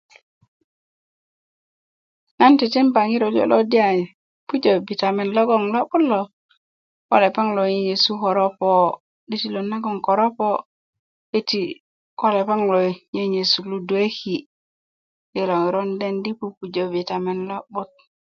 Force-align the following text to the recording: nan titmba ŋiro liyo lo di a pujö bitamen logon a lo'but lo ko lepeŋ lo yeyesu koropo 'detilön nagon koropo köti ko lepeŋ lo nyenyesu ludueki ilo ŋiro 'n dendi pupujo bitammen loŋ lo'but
nan 2.37 2.53
titmba 2.59 3.01
ŋiro 3.09 3.27
liyo 3.33 3.45
lo 3.53 3.57
di 3.71 3.77
a 3.87 3.89
pujö 4.47 4.73
bitamen 4.87 5.29
logon 5.37 5.63
a 5.67 5.71
lo'but 5.73 6.03
lo 6.11 6.21
ko 7.09 7.15
lepeŋ 7.23 7.47
lo 7.57 7.63
yeyesu 7.73 8.11
koropo 8.21 8.69
'detilön 9.27 9.67
nagon 9.71 9.97
koropo 10.05 10.47
köti 11.31 11.61
ko 12.19 12.25
lepeŋ 12.35 12.59
lo 12.73 12.79
nyenyesu 13.13 13.59
ludueki 13.69 14.35
ilo 15.39 15.55
ŋiro 15.63 15.79
'n 15.83 15.91
dendi 16.01 16.31
pupujo 16.39 16.83
bitammen 16.93 17.39
loŋ 17.49 17.49
lo'but 17.49 17.89